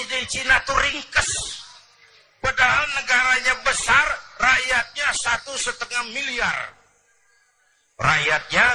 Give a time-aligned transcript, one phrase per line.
[0.00, 1.30] di Cina tuh ringkes.
[2.42, 4.06] Padahal negaranya besar,
[4.40, 6.58] rakyatnya satu setengah miliar.
[8.00, 8.66] Rakyatnya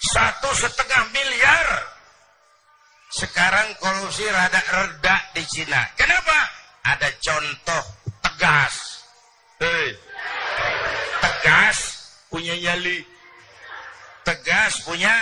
[0.00, 1.68] satu setengah miliar.
[3.08, 5.80] Sekarang korupsi rada reda di Cina.
[5.94, 6.38] Kenapa?
[6.82, 7.84] Ada contoh
[8.20, 8.74] tegas.
[9.62, 9.96] Hei.
[11.22, 11.78] Tegas
[12.28, 13.06] punya nyali.
[14.26, 15.14] Tegas punya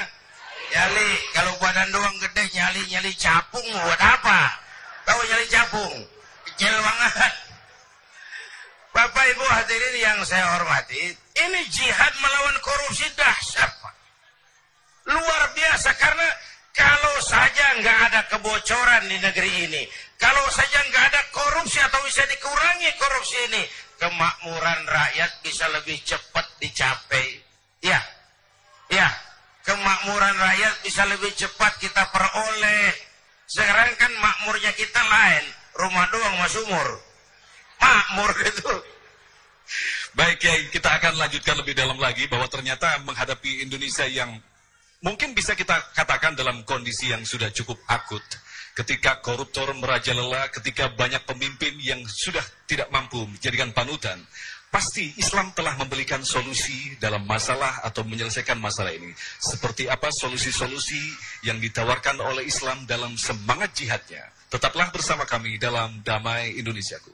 [0.73, 1.11] nyali.
[1.37, 4.66] Kalau badan doang gede nyali-nyali capung buat apa?
[5.17, 5.97] Tahu nyali capung?
[6.45, 7.33] Kecil banget.
[8.93, 11.09] Bapak Ibu hadirin yang saya hormati,
[11.41, 13.73] ini jihad melawan korupsi dahsyat.
[15.09, 16.29] Luar biasa karena
[16.77, 19.89] kalau saja nggak ada kebocoran di negeri ini,
[20.21, 23.65] kalau saja nggak ada korupsi atau bisa dikurangi korupsi ini,
[23.97, 27.41] kemakmuran rakyat bisa lebih cepat dicapai.
[27.81, 28.05] Ya,
[28.93, 29.09] ya,
[29.65, 33.16] kemakmuran rakyat bisa lebih cepat kita peroleh.
[33.47, 35.45] Sekarang kan makmurnya kita lain,
[35.79, 36.89] rumah doang mas umur.
[37.79, 38.75] Makmur gitu.
[40.19, 44.35] Baik ya, kita akan lanjutkan lebih dalam lagi bahwa ternyata menghadapi Indonesia yang
[45.05, 48.25] mungkin bisa kita katakan dalam kondisi yang sudah cukup akut.
[48.77, 54.21] Ketika koruptor merajalela, ketika banyak pemimpin yang sudah tidak mampu menjadikan panutan,
[54.77, 59.09] pasti Islam telah memberikan solusi dalam masalah atau menyelesaikan masalah ini.
[59.41, 61.01] Seperti apa solusi-solusi
[61.49, 64.29] yang ditawarkan oleh Islam dalam semangat jihadnya.
[64.53, 67.09] Tetaplah bersama kami dalam Damai Indonesiaku.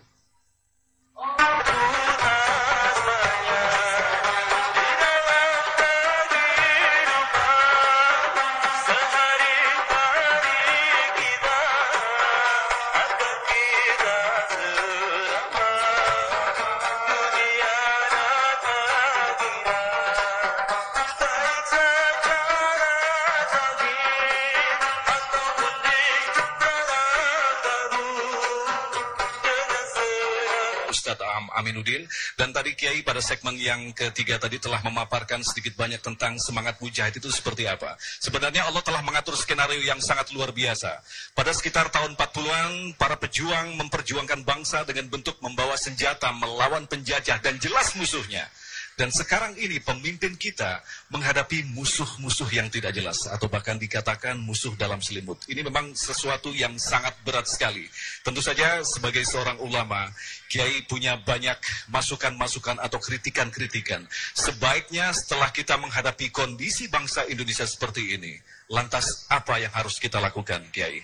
[31.73, 32.05] Aminuddin
[32.37, 37.17] dan tadi Kiai pada segmen yang ketiga tadi telah memaparkan sedikit banyak tentang semangat mujahid
[37.17, 37.97] itu seperti apa.
[38.21, 41.01] Sebenarnya Allah telah mengatur skenario yang sangat luar biasa.
[41.33, 47.57] Pada sekitar tahun 40-an para pejuang memperjuangkan bangsa dengan bentuk membawa senjata melawan penjajah dan
[47.57, 48.45] jelas musuhnya.
[48.93, 55.01] Dan sekarang ini pemimpin kita menghadapi musuh-musuh yang tidak jelas atau bahkan dikatakan musuh dalam
[55.01, 55.41] selimut.
[55.49, 57.89] Ini memang sesuatu yang sangat berat sekali.
[58.21, 60.13] Tentu saja sebagai seorang ulama,
[60.53, 61.57] Kiai punya banyak
[61.89, 64.05] masukan-masukan atau kritikan-kritikan.
[64.37, 68.37] Sebaiknya setelah kita menghadapi kondisi bangsa Indonesia seperti ini,
[68.69, 71.01] lantas apa yang harus kita lakukan, Kiai?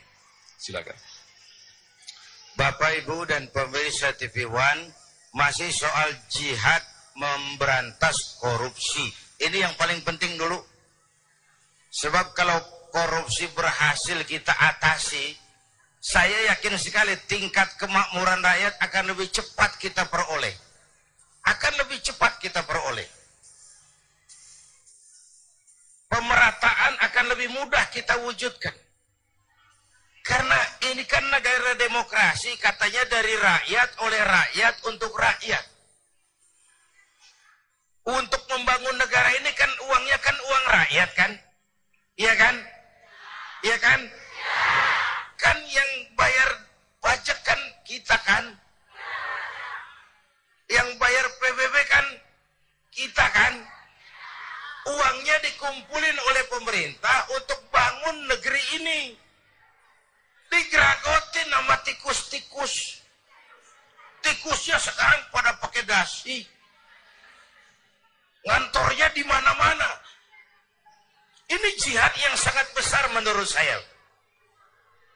[0.61, 0.97] Silakan.
[2.59, 4.91] Bapak Ibu dan pemirsa TV One
[5.31, 6.83] masih soal jihad
[7.19, 9.11] memberantas korupsi.
[9.43, 10.59] Ini yang paling penting dulu.
[11.91, 12.59] Sebab kalau
[12.95, 15.35] korupsi berhasil kita atasi,
[15.99, 20.55] saya yakin sekali tingkat kemakmuran rakyat akan lebih cepat kita peroleh.
[21.43, 23.07] Akan lebih cepat kita peroleh.
[26.09, 28.73] Pemerataan akan lebih mudah kita wujudkan.
[30.25, 30.61] Karena
[30.93, 35.78] ini kan negara demokrasi, katanya dari rakyat, oleh rakyat, untuk rakyat.
[38.09, 41.33] Untuk membangun negara ini kan uangnya kan uang rakyat kan?
[42.17, 42.57] Iya kan?
[43.61, 44.01] Iya kan?
[45.37, 46.51] Kan yang bayar
[47.05, 48.57] pajak kan kita kan?
[50.73, 52.07] Yang bayar PBB kan
[52.97, 53.55] kita kan?
[54.89, 59.01] Uangnya dikumpulin oleh pemerintah untuk bangun negeri ini.
[60.49, 63.05] Digeragotin sama tikus-tikus.
[64.25, 66.57] Tikusnya sekarang pada pakai dasi.
[68.47, 69.91] Ngantornya di mana-mana.
[71.49, 73.81] Ini jihad yang sangat besar menurut saya.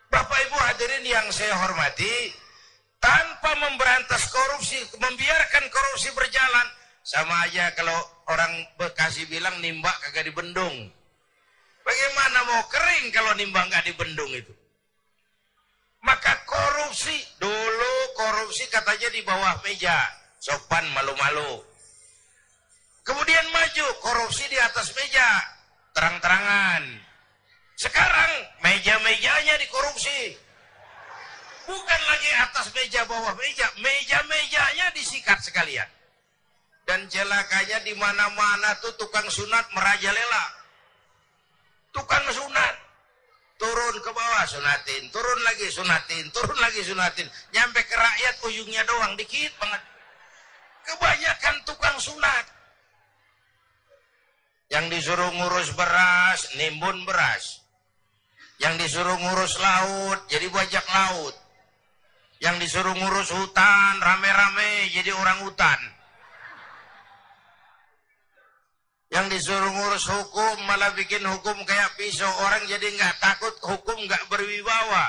[0.09, 2.33] Bapak Ibu hadirin yang saya hormati,
[3.01, 6.67] tanpa memberantas korupsi, membiarkan korupsi berjalan,
[7.03, 7.97] sama aja kalau
[8.29, 10.93] orang Bekasi bilang nimbak kagak dibendung.
[11.83, 14.55] Bagaimana mau kering kalau nimbak nggak dibendung itu?
[16.03, 19.97] Maka korupsi, dulu korupsi katanya di bawah meja,
[20.39, 21.63] sopan malu-malu.
[23.03, 25.27] Kemudian maju korupsi di atas meja,
[25.95, 26.83] terang-terangan.
[27.75, 28.31] Sekarang
[28.63, 30.39] meja-mejanya dikorupsi.
[31.67, 35.89] Bukan lagi atas meja bawah meja, meja-mejanya disikat sekalian.
[36.83, 40.45] Dan celakanya di mana-mana tuh tukang sunat merajalela.
[41.95, 42.83] Tukang sunat
[43.63, 49.15] turun ke bawah sunatin, turun lagi sunatin, turun lagi sunatin, nyampe ke rakyat ujungnya doang
[49.15, 49.83] dikit banget.
[50.83, 52.62] Kebanyakan tukang sunat.
[54.73, 57.61] Yang disuruh ngurus beras, nimbun beras.
[58.57, 61.37] Yang disuruh ngurus laut, jadi bajak laut.
[62.41, 65.81] Yang disuruh ngurus hutan rame-rame jadi orang hutan.
[69.13, 72.33] Yang disuruh ngurus hukum malah bikin hukum kayak pisau.
[72.49, 75.05] Orang jadi nggak takut hukum nggak berwibawa.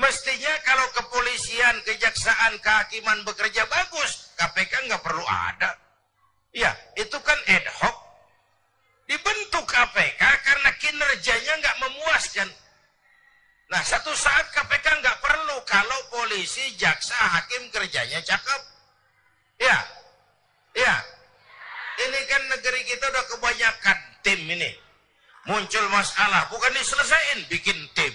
[0.00, 5.76] Mestinya kalau kepolisian, kejaksaan, kehakiman bekerja bagus, KPK nggak perlu ada.
[6.56, 7.96] Ya, itu kan ad hoc.
[9.04, 12.48] Dibentuk KPK karena kinerjanya nggak memuaskan.
[13.70, 15.98] Nah, satu saat KPK nggak perlu kalau
[16.76, 18.62] jaksa, hakim kerjanya cakep.
[19.60, 19.78] Ya,
[20.76, 20.94] ya.
[22.00, 24.72] Ini kan negeri kita udah kebanyakan tim ini.
[25.48, 28.14] Muncul masalah, bukan diselesaikan, bikin tim.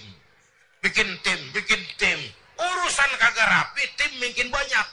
[0.82, 2.20] Bikin tim, bikin tim.
[2.56, 4.86] Urusan kagak rapi, tim makin banyak.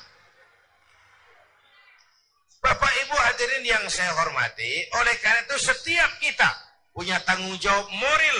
[2.64, 6.48] Bapak Ibu hadirin yang saya hormati, oleh karena itu setiap kita
[6.96, 8.40] punya tanggung jawab moral,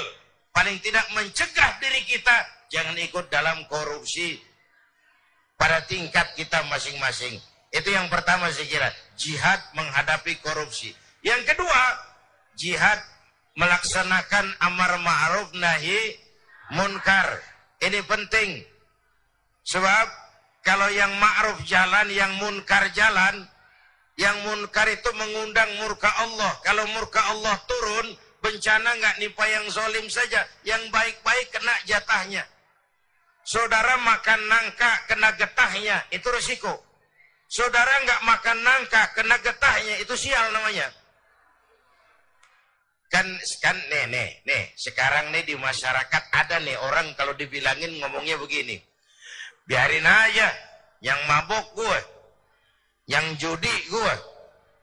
[0.56, 2.36] paling tidak mencegah diri kita
[2.72, 4.40] jangan ikut dalam korupsi
[5.64, 7.40] pada tingkat kita masing-masing.
[7.72, 10.92] Itu yang pertama saya kira, jihad menghadapi korupsi.
[11.24, 11.82] Yang kedua,
[12.60, 13.00] jihad
[13.56, 16.20] melaksanakan amar ma'ruf nahi
[16.76, 17.40] munkar.
[17.80, 18.60] Ini penting.
[19.64, 20.08] Sebab
[20.68, 23.48] kalau yang ma'ruf jalan, yang munkar jalan,
[24.20, 26.60] yang munkar itu mengundang murka Allah.
[26.68, 28.12] Kalau murka Allah turun,
[28.44, 30.44] bencana nggak nipa yang zolim saja.
[30.68, 32.44] Yang baik-baik kena jatahnya.
[33.44, 36.80] Saudara makan nangka kena getahnya, itu resiko.
[37.52, 40.88] Saudara nggak makan nangka, kena getahnya, itu sial namanya.
[43.12, 43.30] Kan,
[43.62, 48.82] kan, nih, nih, nih, sekarang nih di masyarakat ada nih orang kalau dibilangin ngomongnya begini.
[49.70, 50.50] Biarin aja,
[51.04, 52.00] yang mabok gue,
[53.12, 54.14] yang judi gue,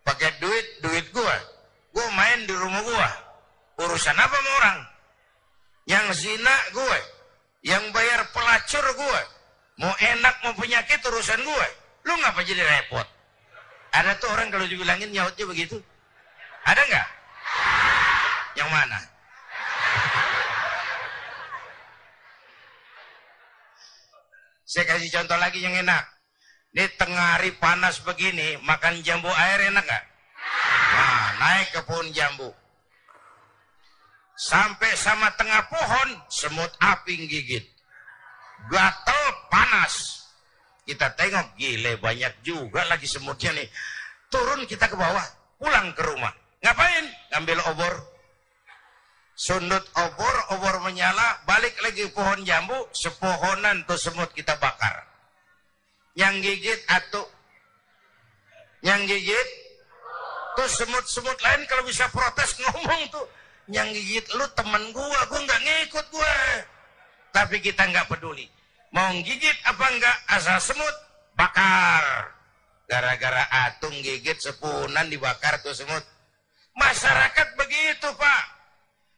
[0.06, 1.36] pakai duit, duit gue,
[1.90, 3.08] gue main di rumah gue.
[3.82, 4.78] Urusan apa sama orang?
[5.88, 6.98] Yang zina gue,
[7.60, 9.20] yang bayar pelacur gue,
[9.84, 11.68] mau enak mau penyakit urusan gue.
[12.08, 13.04] Lu ngapa jadi repot?
[13.92, 15.76] Ada tuh orang kalau dibilangin nyautnya begitu.
[16.64, 17.08] Ada nggak?
[18.56, 18.98] Yang mana?
[24.70, 26.04] Saya kasih contoh lagi yang enak.
[26.70, 30.04] Ini tengah hari panas begini, makan jambu air enak nggak?
[30.94, 32.54] Nah, naik ke pohon jambu.
[34.40, 37.60] Sampai sama tengah pohon, semut api gigit.
[38.72, 40.25] Gatel, panas.
[40.88, 43.69] Kita tengok, gile banyak juga lagi semutnya nih.
[44.32, 45.26] Turun kita ke bawah,
[45.60, 46.32] pulang ke rumah.
[46.64, 47.04] Ngapain?
[47.37, 47.94] Ambil obor.
[49.37, 55.04] Sundut obor, obor menyala, balik lagi pohon jambu, sepohonan tuh semut kita bakar.
[56.16, 57.28] Yang gigit atau
[58.81, 59.48] yang gigit
[60.56, 63.28] tuh semut-semut lain kalau bisa protes ngomong tuh
[63.70, 66.37] yang gigit lu temen gua gua nggak ngikut gua.
[67.31, 68.46] Tapi kita nggak peduli.
[68.90, 70.96] Mau gigit apa enggak asal semut
[71.38, 72.34] bakar.
[72.90, 76.02] Gara-gara atung gigit sepunan dibakar tuh semut.
[76.75, 78.44] Masyarakat begitu pak.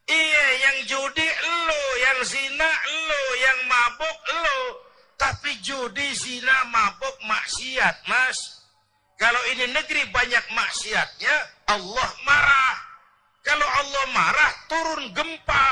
[0.05, 1.83] Iya yang judi lo.
[2.05, 2.71] Yang zina
[3.09, 3.23] lo.
[3.41, 4.61] Yang mabuk lo.
[5.17, 8.61] Tapi judi zina mabuk maksiat mas.
[9.17, 11.37] Kalau ini negeri banyak maksiatnya
[11.73, 12.82] Allah marah
[13.43, 15.67] kalau Allah marah turun gempa.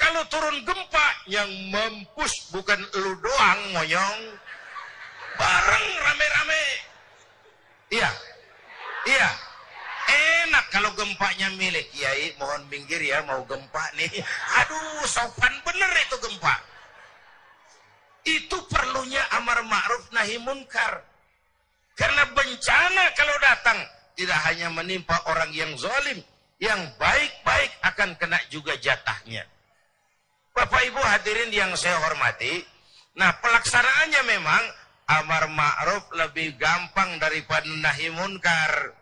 [0.00, 4.20] Kalau turun gempa yang mampus bukan lu doang moyong.
[5.36, 6.64] Bareng rame-rame.
[7.92, 8.10] Iya.
[9.06, 9.30] Iya.
[10.42, 12.32] Enak kalau gempanya milik kiai.
[12.40, 14.10] Mohon minggir ya mau gempa nih.
[14.64, 16.54] Aduh sopan bener itu gempa.
[18.24, 21.04] Itu perlunya amar ma'ruf nahi munkar.
[21.92, 23.78] Karena bencana kalau datang
[24.16, 26.24] tidak hanya menimpa orang yang zalim
[26.62, 29.42] yang baik-baik akan kena juga jatahnya
[30.52, 32.60] Bapak Ibu hadirin yang saya hormati,
[33.16, 34.62] nah pelaksanaannya memang
[35.08, 38.92] amar ma'ruf lebih gampang daripada nahi munkar.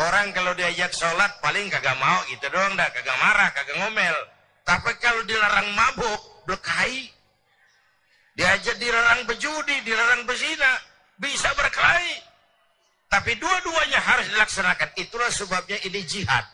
[0.00, 4.16] Orang kalau diajak sholat paling kagak mau gitu doang dah, kagak marah, kagak ngomel.
[4.64, 7.12] Tapi kalau dilarang mabuk, berkelahi.
[8.32, 10.72] Diajak dilarang berjudi, dilarang berzina,
[11.20, 12.16] bisa berkelahi.
[13.10, 14.94] Tapi dua-duanya harus dilaksanakan.
[14.94, 16.46] Itulah sebabnya ini jihad.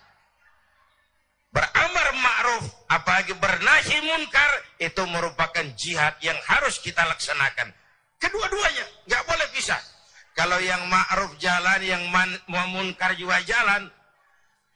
[1.53, 7.73] Beramar ma'ruf apalagi bernahi munkar itu merupakan jihad yang harus kita laksanakan.
[8.17, 9.81] Kedua-duanya nggak boleh pisah
[10.37, 12.03] kalau yang ma'ruf jalan yang
[12.49, 13.89] munkar juga jalan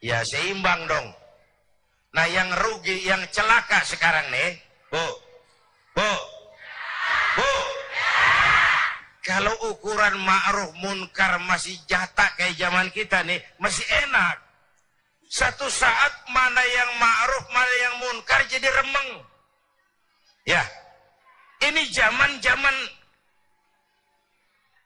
[0.01, 1.07] ya seimbang dong.
[2.17, 4.57] Nah yang rugi yang celaka sekarang nih
[4.89, 5.05] bu.
[5.97, 6.11] Bu
[9.21, 14.41] kalau ukuran ma'ruf munkar masih jatah kayak zaman kita nih masih enak
[15.31, 19.09] satu saat mana yang ma'ruf, mana yang munkar jadi remeng.
[20.43, 20.59] Ya.
[21.63, 22.75] Ini zaman-zaman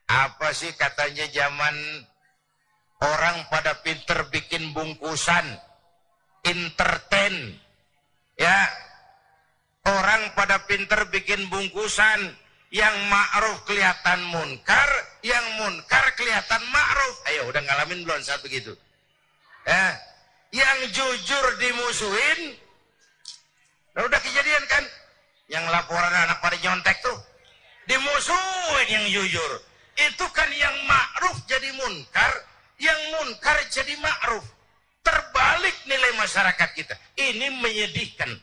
[0.06, 1.74] apa sih katanya zaman
[3.02, 5.46] orang pada pinter bikin bungkusan
[6.46, 7.58] entertain
[8.38, 8.70] ya
[9.82, 12.38] orang pada pinter bikin bungkusan
[12.76, 14.90] yang ma'ruf kelihatan munkar
[15.24, 17.16] yang munkar kelihatan ma'ruf.
[17.32, 18.76] Ayo udah ngalamin belum saat begitu?
[19.64, 19.94] Eh
[20.52, 22.60] yang jujur dimusuhin
[23.96, 24.84] nah, udah kejadian kan?
[25.48, 27.16] Yang laporan anak pada nyontek tuh
[27.88, 29.52] dimusuhin yang jujur.
[29.96, 32.44] Itu kan yang ma'ruf jadi munkar
[32.84, 34.44] yang munkar jadi ma'ruf.
[35.00, 37.00] Terbalik nilai masyarakat kita.
[37.16, 38.36] Ini menyedihkan.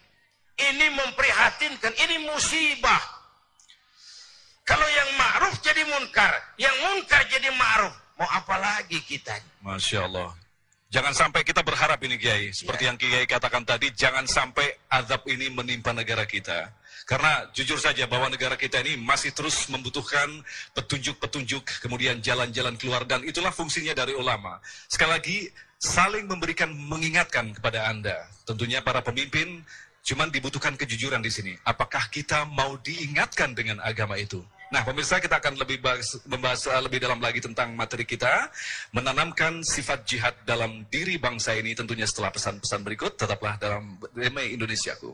[0.56, 1.92] Ini memprihatinkan.
[2.00, 3.21] Ini musibah
[4.62, 10.30] kalau yang ma'ruf jadi munkar yang munkar jadi ma'ruf mau apa lagi kita Masya Allah.
[10.92, 15.48] Jangan sampai kita berharap ini Kiai, seperti yang Kiai katakan tadi, jangan sampai azab ini
[15.48, 16.68] menimpa negara kita.
[17.08, 20.28] Karena jujur saja bahwa negara kita ini masih terus membutuhkan
[20.76, 24.60] petunjuk-petunjuk, kemudian jalan-jalan keluar, dan itulah fungsinya dari ulama.
[24.84, 25.38] Sekali lagi,
[25.80, 28.28] saling memberikan mengingatkan kepada Anda.
[28.44, 29.64] Tentunya para pemimpin,
[30.04, 31.52] cuman dibutuhkan kejujuran di sini.
[31.64, 34.44] Apakah kita mau diingatkan dengan agama itu?
[34.72, 38.48] Nah, pemirsa kita akan lebih bahas, membahas uh, lebih dalam lagi tentang materi kita,
[38.96, 45.12] menanamkan sifat jihad dalam diri bangsa ini tentunya setelah pesan-pesan berikut, tetaplah dalam Demi Indonesiaku.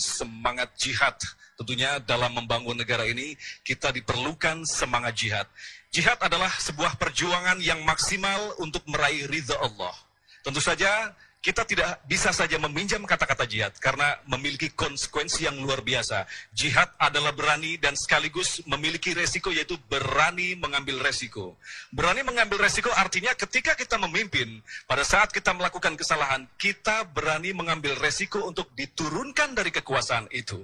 [0.00, 1.14] Semangat jihad.
[1.60, 5.46] Tentunya dalam membangun negara ini kita diperlukan semangat jihad.
[5.92, 9.92] Jihad adalah sebuah perjuangan yang maksimal untuk meraih ridha Allah.
[10.40, 16.28] Tentu saja kita tidak bisa saja meminjam kata-kata jihad karena memiliki konsekuensi yang luar biasa.
[16.52, 21.56] Jihad adalah berani dan sekaligus memiliki resiko yaitu berani mengambil resiko.
[21.96, 27.96] Berani mengambil resiko artinya ketika kita memimpin, pada saat kita melakukan kesalahan, kita berani mengambil
[27.96, 30.60] resiko untuk diturunkan dari kekuasaan itu.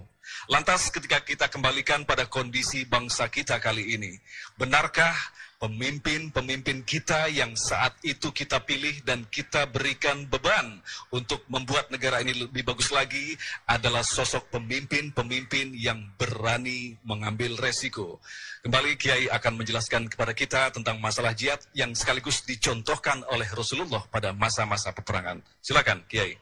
[0.53, 4.13] Lantas ketika kita kembalikan pada kondisi bangsa kita kali ini,
[4.61, 5.17] benarkah
[5.57, 12.45] pemimpin-pemimpin kita yang saat itu kita pilih dan kita berikan beban untuk membuat negara ini
[12.45, 18.21] lebih bagus lagi adalah sosok pemimpin-pemimpin yang berani mengambil resiko.
[18.61, 24.37] Kembali Kiai akan menjelaskan kepada kita tentang masalah jihad yang sekaligus dicontohkan oleh Rasulullah pada
[24.37, 25.41] masa-masa peperangan.
[25.65, 26.37] Silakan Kiai.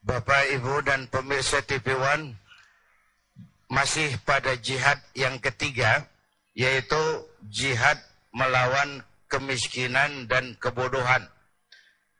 [0.00, 2.32] Bapak, Ibu, dan pemirsa TV One,
[3.68, 6.08] masih pada jihad yang ketiga,
[6.56, 6.98] yaitu
[7.52, 8.00] jihad
[8.34, 11.26] melawan kemiskinan dan kebodohan.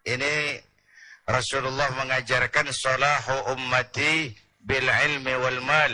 [0.07, 0.63] Ini
[1.27, 5.93] Rasulullah mengajarkan salahu ummati bil ilmi wal mal.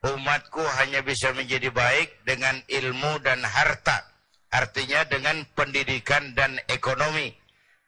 [0.00, 4.00] Umatku hanya bisa menjadi baik dengan ilmu dan harta.
[4.48, 7.36] Artinya dengan pendidikan dan ekonomi.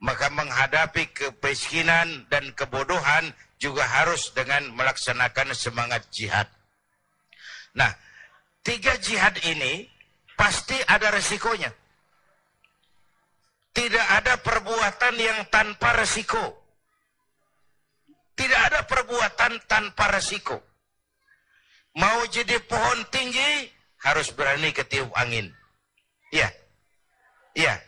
[0.03, 6.51] Maka menghadapi kemiskinan dan kebodohan juga harus dengan melaksanakan semangat jihad.
[7.73, 7.95] Nah,
[8.67, 9.89] tiga jihad ini
[10.43, 11.71] pasti ada resikonya.
[13.71, 16.43] Tidak ada perbuatan yang tanpa resiko.
[18.35, 20.59] Tidak ada perbuatan tanpa resiko.
[21.95, 23.71] Mau jadi pohon tinggi,
[24.03, 25.47] harus berani ketiup angin.
[26.35, 26.51] Iya.
[27.55, 27.79] Iya.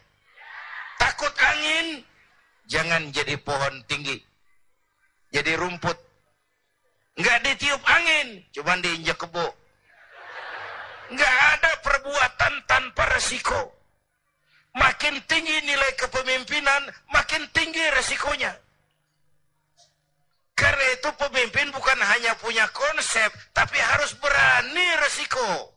[1.03, 2.07] Takut angin,
[2.71, 4.23] jangan jadi pohon tinggi.
[5.35, 5.99] Jadi rumput.
[7.19, 9.64] Enggak ditiup angin, cuman diinjak kebo.
[11.15, 13.71] Enggak ada perbuatan tanpa resiko.
[14.75, 18.51] Makin tinggi nilai kepemimpinan, makin tinggi resikonya.
[20.59, 25.71] Karena itu pemimpin bukan hanya punya konsep, tapi harus berani resiko.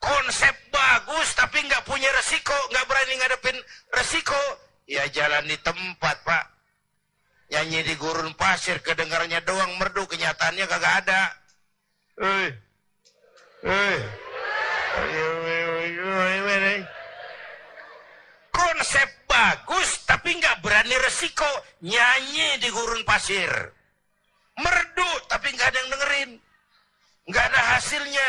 [0.00, 3.60] Konsep bagus tapi nggak punya resiko, nggak berani ngadepin
[3.92, 4.40] resiko,
[4.88, 6.44] ya jalan di tempat pak.
[7.52, 11.22] Nyanyi di gurun pasir, kedengarannya doang merdu, kenyataannya kagak ada.
[12.16, 12.48] Eh,
[13.68, 14.25] eh.
[18.50, 21.48] Konsep bagus tapi nggak berani resiko
[21.84, 23.48] nyanyi di gurun pasir.
[24.56, 26.30] Merdu tapi nggak ada yang dengerin.
[27.28, 28.28] Nggak ada hasilnya.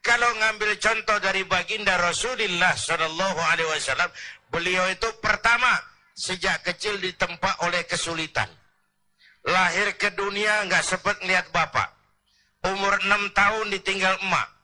[0.00, 4.10] Kalau ngambil contoh dari baginda Rasulullah Shallallahu Alaihi Wasallam,
[4.48, 5.76] beliau itu pertama
[6.16, 8.48] sejak kecil ditempa oleh kesulitan.
[9.44, 11.92] Lahir ke dunia nggak sempat lihat bapak.
[12.64, 14.59] Umur enam tahun ditinggal emak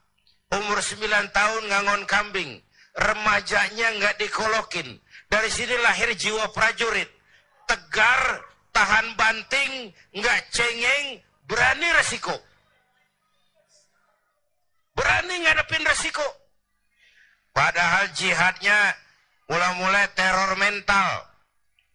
[0.57, 1.05] umur 9
[1.37, 2.63] tahun ngangon kambing,
[2.97, 5.01] remajanya nggak dikolokin.
[5.27, 7.11] Dari sini lahir jiwa prajurit.
[7.67, 12.37] Tegar, tahan banting, nggak cengeng, berani resiko.
[14.97, 16.25] Berani ngadepin resiko.
[17.51, 18.95] Padahal jihadnya
[19.51, 21.27] mulai-mulai teror mental.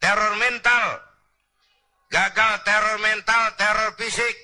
[0.01, 0.85] Teror mental.
[2.11, 4.35] Gagal teror mental, teror fisik.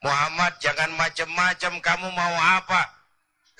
[0.00, 2.99] Muhammad jangan macam-macam kamu mau apa?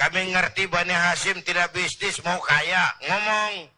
[0.01, 2.89] Kami ngerti Bani Hashim tidak bisnis mau kaya.
[3.05, 3.69] Ngomong.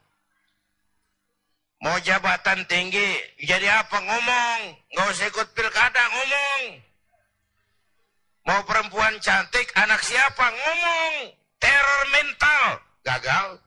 [1.82, 3.18] Mau jabatan tinggi.
[3.42, 3.98] Jadi apa?
[3.98, 4.60] Ngomong.
[4.94, 6.02] Nggak usah ikut pilkada.
[6.14, 6.62] Ngomong.
[8.46, 9.66] Mau perempuan cantik.
[9.74, 10.46] Anak siapa?
[10.46, 11.34] Ngomong.
[11.58, 12.66] Teror mental.
[13.02, 13.58] Gagal.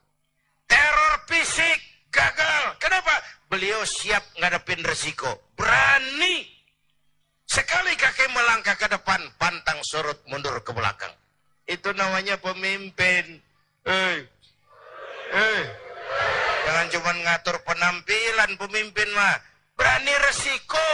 [0.64, 2.08] Teror fisik.
[2.08, 2.80] Gagal.
[2.80, 3.20] Kenapa?
[3.52, 5.52] Beliau siap ngadepin resiko.
[5.60, 6.48] Berani.
[7.44, 11.12] Sekali kaki melangkah ke depan, pantang surut mundur ke belakang.
[11.66, 13.42] Itu namanya pemimpin.
[13.86, 14.16] Eh,
[15.34, 15.62] eh,
[16.66, 19.36] jangan cuma ngatur penampilan pemimpin mah.
[19.74, 20.92] Berani resiko.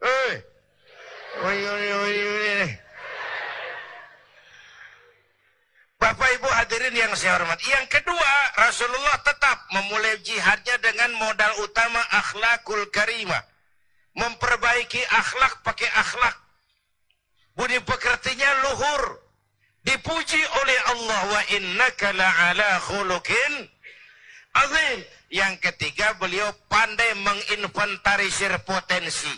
[0.00, 0.32] Eh,
[1.44, 2.70] oi, oi, oi, oi.
[5.96, 7.66] Bapak Ibu hadirin yang saya hormati.
[7.66, 8.32] Yang kedua,
[8.62, 13.42] Rasulullah tetap memulai jihadnya dengan modal utama akhlakul karimah
[14.16, 16.36] memperbaiki akhlak pakai akhlak.
[17.56, 19.25] Budi pekertinya luhur.
[19.86, 23.54] Dipuji oleh Allah wa innaka la'ala khuluqin
[24.58, 24.98] azim.
[25.30, 29.30] Yang ketiga beliau pandai menginventarisir potensi.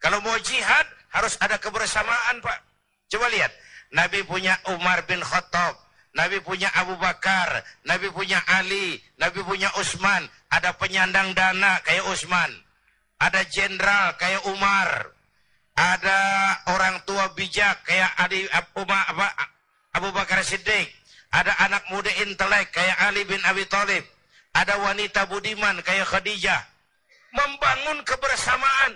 [0.00, 2.58] Kalau mau jihad harus ada kebersamaan Pak.
[3.12, 3.52] Coba lihat.
[3.92, 5.76] Nabi punya Umar bin Khattab.
[6.16, 7.60] Nabi punya Abu Bakar.
[7.84, 9.00] Nabi punya Ali.
[9.20, 10.24] Nabi punya Utsman.
[10.48, 12.64] Ada penyandang dana kayak Utsman
[13.24, 14.88] ada jenderal kayak Umar,
[15.74, 16.20] ada
[16.76, 19.26] orang tua bijak kayak Adi Umar, apa,
[19.94, 20.90] Abu Bakar Siddiq,
[21.30, 24.02] ada anak muda intelek kayak Ali bin Abi Thalib,
[24.54, 26.62] ada wanita budiman kayak Khadijah.
[27.34, 28.94] Membangun kebersamaan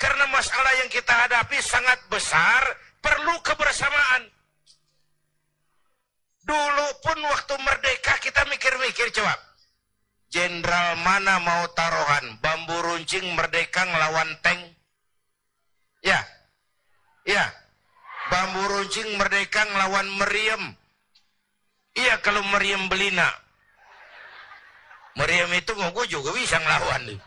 [0.00, 2.62] karena masalah yang kita hadapi sangat besar,
[3.00, 4.28] perlu kebersamaan.
[6.44, 9.36] Dulu pun waktu merdeka kita mikir-mikir coba
[10.34, 14.58] jenderal mana mau taruhan bambu runcing merdeka ngelawan tank
[16.02, 16.18] ya
[17.22, 17.46] ya
[18.30, 20.62] bambu runcing merdeka ngelawan meriam.
[21.94, 23.44] Iya kalau meriam belina
[25.14, 27.02] meriam itu mau gue juga bisa ngelawan.
[27.06, 27.18] Nih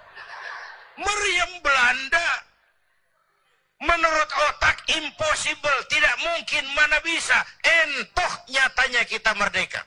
[0.97, 2.27] meriam Belanda
[3.77, 7.38] menurut otak impossible tidak mungkin mana bisa.
[7.63, 9.81] Entoh nyatanya kita merdeka.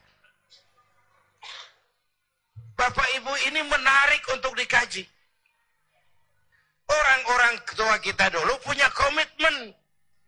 [2.78, 5.04] Bapak Ibu ini menarik untuk dikaji.
[6.90, 9.76] Orang-orang ketua kita dulu punya komitmen.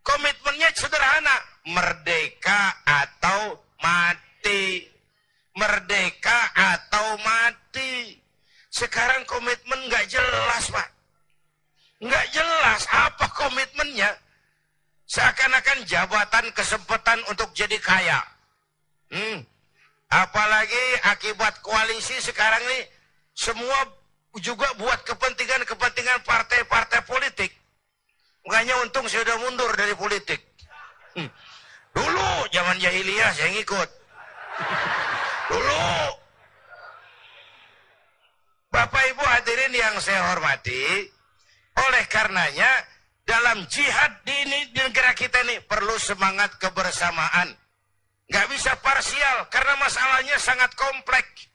[0.02, 1.36] Komitmennya sederhana.
[1.66, 4.86] Merdeka atau mati.
[5.54, 8.18] Merdeka atau mati.
[8.72, 10.88] Sekarang komitmen nggak jelas, Pak.
[12.02, 14.10] Nggak jelas apa komitmennya.
[15.06, 18.20] Seakan-akan jabatan kesempatan untuk jadi kaya.
[19.12, 19.44] Hmm,
[20.12, 22.84] Apalagi akibat koalisi sekarang ini
[23.32, 23.88] semua
[24.44, 27.48] juga buat kepentingan-kepentingan partai-partai politik.
[28.46, 30.40] Makanya untung saya sudah mundur dari politik.
[31.14, 31.30] Hmm.
[31.92, 33.88] Dulu zaman jahiliyah saya ngikut.
[35.52, 35.84] Dulu.
[38.72, 41.04] Bapak Ibu hadirin yang saya hormati,
[41.76, 42.70] oleh karenanya
[43.28, 47.52] dalam jihad di, ini, di negara kita ini perlu semangat kebersamaan
[48.32, 51.52] Nggak bisa parsial karena masalahnya sangat kompleks.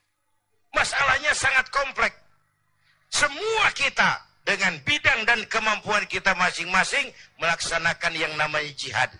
[0.78, 2.14] Masalahnya sangat kompleks.
[3.10, 9.12] Semua kita dengan bidang dan kemampuan kita masing-masing melaksanakan yang namanya jihad.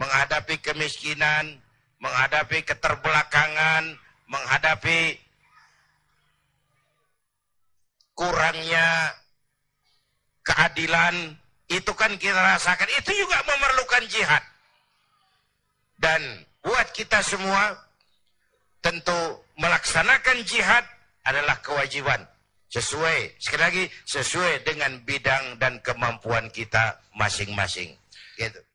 [0.00, 1.60] Menghadapi kemiskinan,
[2.00, 4.00] menghadapi keterbelakangan,
[4.32, 5.20] menghadapi
[8.16, 9.12] kurangnya
[10.40, 11.36] keadilan,
[11.68, 12.88] itu kan kita rasakan.
[12.96, 14.40] Itu juga memerlukan jihad.
[16.00, 17.76] Dan buat kita semua
[18.80, 20.88] tentu melaksanakan jihad
[21.28, 22.24] adalah kewajiban
[22.70, 23.36] sesuai.
[23.42, 27.98] Sekali lagi sesuai dengan bidang dan kemampuan kita masing-masing.
[28.38, 28.69] Gitu